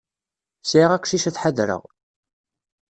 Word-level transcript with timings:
Sεiɣ 0.69 0.89
aqcic 0.91 1.25
ad 1.25 1.33
t-ḥadreɣ. 1.35 1.83